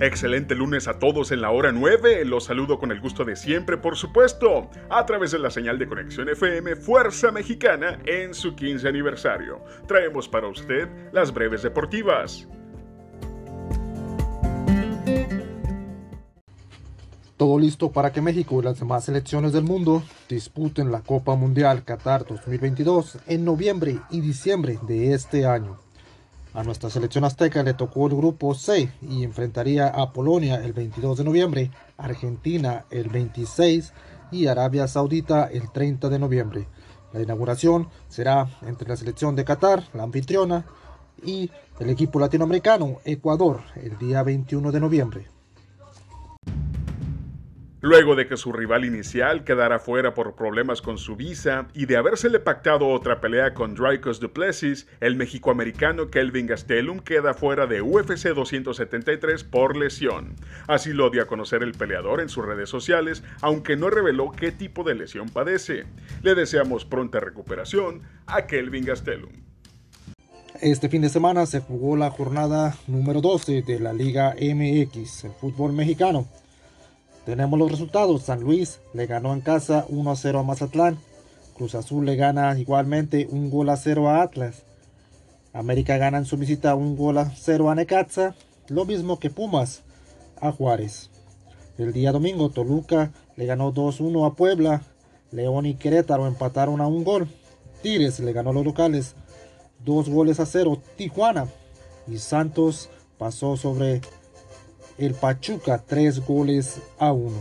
Excelente 0.00 0.56
lunes 0.56 0.88
a 0.88 0.98
todos 0.98 1.30
en 1.30 1.40
la 1.40 1.52
hora 1.52 1.70
9. 1.70 2.24
Los 2.24 2.44
saludo 2.44 2.80
con 2.80 2.90
el 2.90 3.00
gusto 3.00 3.24
de 3.24 3.36
siempre, 3.36 3.76
por 3.76 3.94
supuesto, 3.94 4.68
a 4.90 5.06
través 5.06 5.30
de 5.30 5.38
la 5.38 5.50
señal 5.50 5.78
de 5.78 5.86
conexión 5.86 6.28
FM 6.28 6.74
Fuerza 6.74 7.30
Mexicana 7.30 8.00
en 8.04 8.34
su 8.34 8.56
15 8.56 8.88
aniversario. 8.88 9.60
Traemos 9.86 10.28
para 10.28 10.48
usted 10.48 10.88
las 11.12 11.32
breves 11.32 11.62
deportivas. 11.62 12.48
Todo 17.36 17.60
listo 17.60 17.92
para 17.92 18.12
que 18.12 18.20
México 18.20 18.60
y 18.60 18.64
las 18.64 18.80
demás 18.80 19.04
selecciones 19.04 19.52
del 19.52 19.62
mundo 19.62 20.02
disputen 20.28 20.90
la 20.90 21.02
Copa 21.02 21.36
Mundial 21.36 21.84
Qatar 21.84 22.26
2022 22.26 23.18
en 23.28 23.44
noviembre 23.44 24.00
y 24.10 24.20
diciembre 24.20 24.76
de 24.88 25.14
este 25.14 25.46
año. 25.46 25.78
A 26.54 26.62
nuestra 26.62 26.88
selección 26.88 27.24
azteca 27.24 27.64
le 27.64 27.74
tocó 27.74 28.06
el 28.06 28.14
grupo 28.14 28.54
C 28.54 28.88
y 29.02 29.24
enfrentaría 29.24 29.88
a 29.88 30.12
Polonia 30.12 30.64
el 30.64 30.72
22 30.72 31.18
de 31.18 31.24
noviembre, 31.24 31.70
Argentina 31.96 32.84
el 32.90 33.08
26 33.08 33.92
y 34.30 34.46
Arabia 34.46 34.86
Saudita 34.86 35.46
el 35.46 35.72
30 35.72 36.08
de 36.08 36.18
noviembre. 36.20 36.68
La 37.12 37.20
inauguración 37.20 37.88
será 38.08 38.48
entre 38.62 38.88
la 38.88 38.96
selección 38.96 39.34
de 39.34 39.44
Qatar, 39.44 39.82
la 39.94 40.04
anfitriona, 40.04 40.64
y 41.24 41.50
el 41.80 41.90
equipo 41.90 42.20
latinoamericano, 42.20 42.98
Ecuador, 43.04 43.62
el 43.74 43.98
día 43.98 44.22
21 44.22 44.70
de 44.70 44.80
noviembre. 44.80 45.33
Luego 47.84 48.16
de 48.16 48.26
que 48.26 48.38
su 48.38 48.50
rival 48.50 48.86
inicial 48.86 49.44
quedara 49.44 49.78
fuera 49.78 50.14
por 50.14 50.36
problemas 50.36 50.80
con 50.80 50.96
su 50.96 51.16
visa 51.16 51.66
y 51.74 51.84
de 51.84 51.98
habérsele 51.98 52.40
pactado 52.40 52.88
otra 52.88 53.20
pelea 53.20 53.52
con 53.52 53.74
Dricos 53.74 54.20
Duplessis, 54.20 54.86
el 55.00 55.16
mexicoamericano 55.16 56.08
Kelvin 56.08 56.46
Gastelum 56.46 57.00
queda 57.00 57.34
fuera 57.34 57.66
de 57.66 57.82
UFC 57.82 58.28
273 58.28 59.44
por 59.44 59.76
lesión. 59.76 60.34
Así 60.66 60.94
lo 60.94 61.10
dio 61.10 61.20
a 61.20 61.26
conocer 61.26 61.62
el 61.62 61.72
peleador 61.72 62.22
en 62.22 62.30
sus 62.30 62.46
redes 62.46 62.70
sociales, 62.70 63.22
aunque 63.42 63.76
no 63.76 63.90
reveló 63.90 64.32
qué 64.32 64.50
tipo 64.50 64.82
de 64.82 64.94
lesión 64.94 65.28
padece. 65.28 65.84
Le 66.22 66.34
deseamos 66.34 66.86
pronta 66.86 67.20
recuperación 67.20 68.00
a 68.24 68.46
Kelvin 68.46 68.86
Gastelum. 68.86 69.32
Este 70.62 70.88
fin 70.88 71.02
de 71.02 71.10
semana 71.10 71.44
se 71.44 71.60
jugó 71.60 71.98
la 71.98 72.08
jornada 72.08 72.78
número 72.86 73.20
12 73.20 73.60
de 73.60 73.78
la 73.78 73.92
Liga 73.92 74.34
MX, 74.40 75.24
el 75.24 75.32
fútbol 75.32 75.74
mexicano. 75.74 76.26
Tenemos 77.24 77.58
los 77.58 77.70
resultados. 77.70 78.22
San 78.22 78.40
Luis 78.40 78.80
le 78.92 79.06
ganó 79.06 79.32
en 79.32 79.40
casa 79.40 79.86
1 79.88 80.10
a 80.10 80.16
0 80.16 80.38
a 80.38 80.42
Mazatlán. 80.42 80.98
Cruz 81.56 81.74
Azul 81.74 82.04
le 82.04 82.16
gana 82.16 82.58
igualmente 82.58 83.26
un 83.30 83.50
gol 83.50 83.70
a 83.70 83.76
0 83.76 84.08
a 84.08 84.22
Atlas. 84.22 84.64
América 85.52 85.96
gana 85.96 86.18
en 86.18 86.24
su 86.24 86.36
visita 86.36 86.74
un 86.74 86.96
gol 86.96 87.18
a 87.18 87.30
0 87.34 87.70
a 87.70 87.74
Necaxa. 87.74 88.34
Lo 88.68 88.84
mismo 88.84 89.18
que 89.18 89.30
Pumas 89.30 89.82
a 90.40 90.52
Juárez. 90.52 91.10
El 91.78 91.92
día 91.92 92.12
domingo 92.12 92.50
Toluca 92.50 93.12
le 93.36 93.46
ganó 93.46 93.72
2-1 93.72 94.26
a 94.26 94.34
Puebla. 94.34 94.82
León 95.30 95.66
y 95.66 95.74
Querétaro 95.74 96.26
empataron 96.26 96.80
a 96.80 96.86
un 96.86 97.04
gol. 97.04 97.28
Tigres 97.82 98.20
le 98.20 98.32
ganó 98.32 98.50
a 98.50 98.54
los 98.54 98.64
locales 98.64 99.14
2 99.84 100.08
goles 100.08 100.40
a 100.40 100.46
0. 100.46 100.80
Tijuana 100.96 101.46
y 102.06 102.18
Santos 102.18 102.90
pasó 103.18 103.56
sobre 103.56 104.00
el 104.98 105.14
Pachuca 105.14 105.82
3 105.86 106.24
goles 106.26 106.80
a 106.98 107.12
1. 107.12 107.32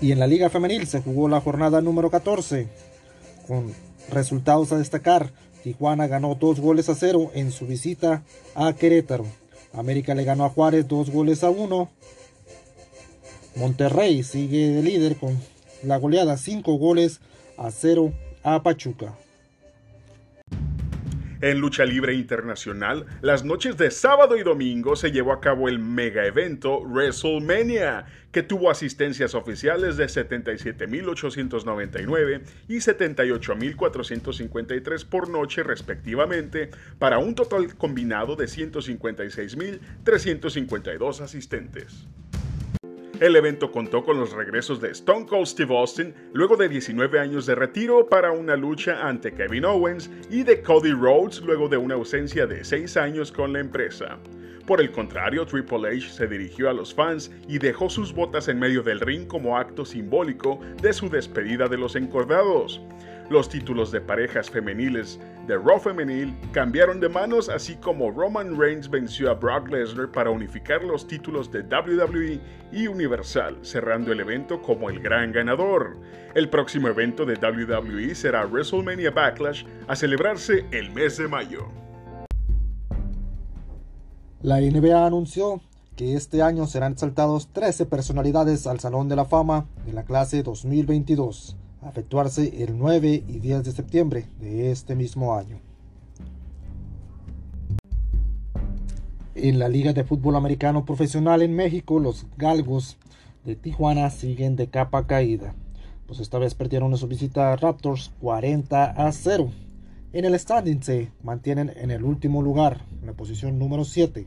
Y 0.00 0.12
en 0.12 0.18
la 0.18 0.26
Liga 0.26 0.50
Femenil 0.50 0.86
se 0.86 1.00
jugó 1.00 1.28
la 1.28 1.40
jornada 1.40 1.80
número 1.80 2.10
14 2.10 2.68
con 3.46 3.72
resultados 4.10 4.72
a 4.72 4.78
destacar. 4.78 5.32
Tijuana 5.62 6.08
ganó 6.08 6.34
2 6.34 6.60
goles 6.60 6.88
a 6.88 6.94
0 6.94 7.30
en 7.34 7.52
su 7.52 7.66
visita 7.66 8.24
a 8.54 8.72
Querétaro. 8.72 9.26
América 9.72 10.14
le 10.14 10.24
ganó 10.24 10.44
a 10.44 10.50
Juárez 10.50 10.88
2 10.88 11.10
goles 11.10 11.44
a 11.44 11.50
1. 11.50 11.88
Monterrey 13.56 14.22
sigue 14.22 14.68
de 14.68 14.82
líder 14.82 15.16
con 15.16 15.38
la 15.82 15.98
goleada 15.98 16.36
5 16.36 16.78
goles 16.78 17.20
a 17.56 17.70
0 17.70 18.12
a 18.42 18.62
Pachuca. 18.62 19.14
En 21.42 21.58
lucha 21.58 21.84
libre 21.84 22.14
internacional, 22.14 23.04
las 23.20 23.44
noches 23.44 23.76
de 23.76 23.90
sábado 23.90 24.36
y 24.36 24.44
domingo 24.44 24.94
se 24.94 25.10
llevó 25.10 25.32
a 25.32 25.40
cabo 25.40 25.68
el 25.68 25.80
mega 25.80 26.24
evento 26.24 26.82
WrestleMania, 26.82 28.04
que 28.30 28.44
tuvo 28.44 28.70
asistencias 28.70 29.34
oficiales 29.34 29.96
de 29.96 30.04
77.899 30.04 32.42
y 32.68 32.76
78.453 32.76 35.04
por 35.04 35.28
noche 35.28 35.64
respectivamente, 35.64 36.70
para 37.00 37.18
un 37.18 37.34
total 37.34 37.74
combinado 37.74 38.36
de 38.36 38.44
156.352 38.44 41.20
asistentes. 41.22 42.06
El 43.22 43.36
evento 43.36 43.70
contó 43.70 44.02
con 44.02 44.18
los 44.18 44.32
regresos 44.32 44.80
de 44.80 44.90
Stone 44.90 45.26
Cold 45.26 45.46
Steve 45.46 45.78
Austin 45.78 46.12
luego 46.32 46.56
de 46.56 46.68
19 46.68 47.20
años 47.20 47.46
de 47.46 47.54
retiro 47.54 48.08
para 48.08 48.32
una 48.32 48.56
lucha 48.56 49.06
ante 49.06 49.32
Kevin 49.32 49.64
Owens 49.64 50.10
y 50.28 50.42
de 50.42 50.60
Cody 50.60 50.90
Rhodes 50.90 51.40
luego 51.40 51.68
de 51.68 51.76
una 51.76 51.94
ausencia 51.94 52.48
de 52.48 52.64
6 52.64 52.96
años 52.96 53.30
con 53.30 53.52
la 53.52 53.60
empresa. 53.60 54.18
Por 54.66 54.80
el 54.80 54.90
contrario, 54.90 55.46
Triple 55.46 55.88
H 55.90 56.08
se 56.08 56.26
dirigió 56.26 56.68
a 56.68 56.72
los 56.72 56.92
fans 56.92 57.30
y 57.46 57.58
dejó 57.58 57.88
sus 57.88 58.12
botas 58.12 58.48
en 58.48 58.58
medio 58.58 58.82
del 58.82 58.98
ring 58.98 59.28
como 59.28 59.56
acto 59.56 59.84
simbólico 59.84 60.58
de 60.82 60.92
su 60.92 61.08
despedida 61.08 61.68
de 61.68 61.78
los 61.78 61.94
encordados. 61.94 62.80
Los 63.30 63.48
títulos 63.48 63.92
de 63.92 64.00
parejas 64.00 64.50
femeniles 64.50 65.20
de 65.46 65.58
Raw 65.58 65.78
Femenil 65.78 66.34
cambiaron 66.52 67.00
de 67.00 67.08
manos, 67.08 67.48
así 67.48 67.74
como 67.76 68.10
Roman 68.10 68.58
Reigns 68.58 68.88
venció 68.88 69.30
a 69.30 69.34
Brock 69.34 69.68
Lesnar 69.68 70.10
para 70.10 70.30
unificar 70.30 70.84
los 70.84 71.06
títulos 71.06 71.50
de 71.50 71.62
WWE 71.62 72.40
y 72.72 72.86
Universal, 72.86 73.58
cerrando 73.62 74.12
el 74.12 74.20
evento 74.20 74.62
como 74.62 74.88
el 74.88 75.00
gran 75.00 75.32
ganador. 75.32 75.96
El 76.34 76.48
próximo 76.48 76.88
evento 76.88 77.24
de 77.24 77.34
WWE 77.34 78.14
será 78.14 78.46
WrestleMania 78.46 79.10
Backlash 79.10 79.64
a 79.88 79.96
celebrarse 79.96 80.64
el 80.70 80.90
mes 80.92 81.18
de 81.18 81.28
mayo. 81.28 81.66
La 84.40 84.60
NBA 84.60 85.06
anunció 85.06 85.60
que 85.96 86.14
este 86.14 86.42
año 86.42 86.66
serán 86.66 86.92
exaltados 86.92 87.52
13 87.52 87.86
personalidades 87.86 88.66
al 88.66 88.80
Salón 88.80 89.08
de 89.08 89.16
la 89.16 89.24
Fama 89.24 89.66
de 89.86 89.92
la 89.92 90.04
clase 90.04 90.42
2022 90.42 91.56
a 91.82 91.88
efectuarse 91.88 92.62
el 92.62 92.78
9 92.78 93.24
y 93.26 93.38
10 93.38 93.64
de 93.64 93.72
septiembre 93.72 94.26
de 94.40 94.70
este 94.70 94.94
mismo 94.94 95.34
año. 95.34 95.58
En 99.34 99.58
la 99.58 99.68
Liga 99.68 99.92
de 99.92 100.04
Fútbol 100.04 100.36
Americano 100.36 100.84
Profesional 100.84 101.42
en 101.42 101.56
México, 101.56 101.98
los 101.98 102.26
Galgos 102.36 102.96
de 103.44 103.56
Tijuana 103.56 104.10
siguen 104.10 104.56
de 104.56 104.68
capa 104.68 105.06
caída, 105.06 105.54
pues 106.06 106.20
esta 106.20 106.38
vez 106.38 106.54
perdieron 106.54 106.96
su 106.96 107.08
visita 107.08 107.52
a 107.52 107.56
Raptors 107.56 108.12
40 108.20 108.84
a 108.84 109.10
0. 109.10 109.50
En 110.12 110.26
el 110.26 110.38
standing 110.38 110.82
se 110.82 111.10
mantienen 111.22 111.72
en 111.74 111.90
el 111.90 112.04
último 112.04 112.42
lugar, 112.42 112.82
en 113.00 113.06
la 113.06 113.14
posición 113.14 113.58
número 113.58 113.84
7, 113.84 114.26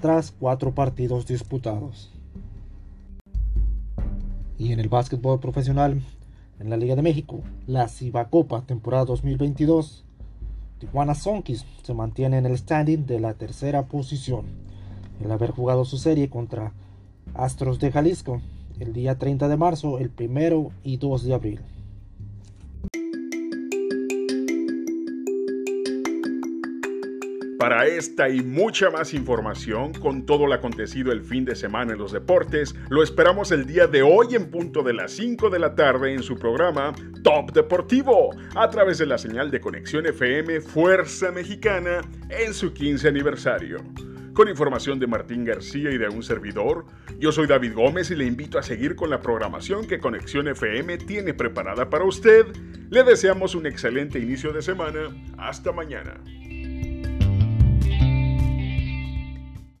tras 0.00 0.32
cuatro 0.32 0.74
partidos 0.74 1.26
disputados. 1.26 2.12
Y 4.58 4.72
en 4.72 4.80
el 4.80 4.88
básquetbol 4.88 5.38
profesional, 5.38 6.02
en 6.58 6.70
la 6.70 6.76
Liga 6.76 6.96
de 6.96 7.02
México, 7.02 7.40
la 7.66 7.88
Cibacopa 7.88 8.62
temporada 8.62 9.04
2022. 9.04 10.04
Tijuana 10.78 11.14
Sonkis 11.14 11.64
se 11.82 11.94
mantiene 11.94 12.38
en 12.38 12.46
el 12.46 12.56
standing 12.56 13.06
de 13.06 13.20
la 13.20 13.34
tercera 13.34 13.86
posición, 13.86 14.46
el 15.24 15.30
haber 15.30 15.50
jugado 15.50 15.84
su 15.84 15.98
serie 15.98 16.28
contra 16.28 16.72
Astros 17.34 17.78
de 17.78 17.92
Jalisco 17.92 18.40
el 18.80 18.92
día 18.92 19.18
30 19.18 19.48
de 19.48 19.56
marzo, 19.56 19.98
el 19.98 20.10
primero 20.10 20.70
y 20.84 20.98
2 20.98 21.24
de 21.24 21.34
abril. 21.34 21.60
Para 27.66 27.84
esta 27.86 28.28
y 28.28 28.42
mucha 28.42 28.90
más 28.90 29.12
información 29.12 29.92
con 29.92 30.24
todo 30.24 30.46
lo 30.46 30.54
acontecido 30.54 31.10
el 31.10 31.22
fin 31.22 31.44
de 31.44 31.56
semana 31.56 31.94
en 31.94 31.98
los 31.98 32.12
deportes, 32.12 32.76
lo 32.90 33.02
esperamos 33.02 33.50
el 33.50 33.66
día 33.66 33.88
de 33.88 34.02
hoy 34.02 34.36
en 34.36 34.52
punto 34.52 34.84
de 34.84 34.92
las 34.92 35.10
5 35.10 35.50
de 35.50 35.58
la 35.58 35.74
tarde 35.74 36.14
en 36.14 36.22
su 36.22 36.38
programa 36.38 36.94
Top 37.24 37.50
Deportivo, 37.50 38.30
a 38.54 38.70
través 38.70 38.98
de 38.98 39.06
la 39.06 39.18
señal 39.18 39.50
de 39.50 39.58
conexión 39.58 40.06
FM 40.06 40.60
Fuerza 40.60 41.32
Mexicana 41.32 42.02
en 42.28 42.54
su 42.54 42.72
15 42.72 43.08
aniversario. 43.08 43.78
Con 44.32 44.48
información 44.48 45.00
de 45.00 45.08
Martín 45.08 45.44
García 45.44 45.90
y 45.90 45.98
de 45.98 46.08
un 46.08 46.22
servidor, 46.22 46.86
yo 47.18 47.32
soy 47.32 47.48
David 47.48 47.74
Gómez 47.74 48.12
y 48.12 48.14
le 48.14 48.26
invito 48.26 48.60
a 48.60 48.62
seguir 48.62 48.94
con 48.94 49.10
la 49.10 49.20
programación 49.20 49.88
que 49.88 49.98
Conexión 49.98 50.46
FM 50.46 50.98
tiene 50.98 51.34
preparada 51.34 51.90
para 51.90 52.04
usted. 52.04 52.46
Le 52.90 53.02
deseamos 53.02 53.56
un 53.56 53.66
excelente 53.66 54.20
inicio 54.20 54.52
de 54.52 54.62
semana. 54.62 55.08
Hasta 55.36 55.72
mañana. 55.72 56.20